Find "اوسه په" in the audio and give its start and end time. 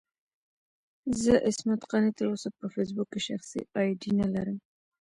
2.31-2.65